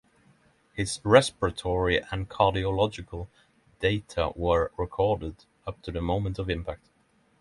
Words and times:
His 0.73 0.99
respiratory 1.03 2.01
and 2.09 2.27
cardiological 2.27 3.27
data 3.79 4.31
were 4.35 4.71
recorded 4.75 5.45
up 5.67 5.79
to 5.83 6.01
moment 6.01 6.39
of 6.39 6.49
impact. 6.49 6.89